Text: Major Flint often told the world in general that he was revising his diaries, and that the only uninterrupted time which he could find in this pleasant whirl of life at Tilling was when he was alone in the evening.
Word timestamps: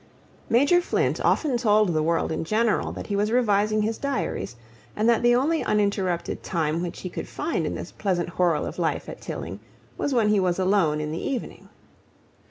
Major 0.49 0.81
Flint 0.81 1.19
often 1.23 1.57
told 1.57 1.93
the 1.93 2.01
world 2.01 2.31
in 2.31 2.43
general 2.43 2.91
that 2.91 3.05
he 3.05 3.15
was 3.15 3.31
revising 3.31 3.83
his 3.83 3.99
diaries, 3.99 4.55
and 4.95 5.07
that 5.07 5.21
the 5.21 5.35
only 5.35 5.63
uninterrupted 5.63 6.41
time 6.41 6.81
which 6.81 7.01
he 7.01 7.09
could 7.11 7.27
find 7.27 7.67
in 7.67 7.75
this 7.75 7.91
pleasant 7.91 8.39
whirl 8.39 8.65
of 8.65 8.79
life 8.79 9.07
at 9.07 9.21
Tilling 9.21 9.59
was 9.99 10.11
when 10.11 10.29
he 10.29 10.39
was 10.39 10.57
alone 10.57 10.99
in 10.99 11.11
the 11.11 11.23
evening. 11.23 11.69